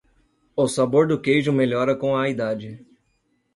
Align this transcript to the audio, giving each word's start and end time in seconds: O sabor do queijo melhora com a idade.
O 0.55 0.67
sabor 0.67 1.07
do 1.07 1.21
queijo 1.21 1.53
melhora 1.53 1.95
com 1.95 2.17
a 2.17 2.27
idade. 2.27 2.83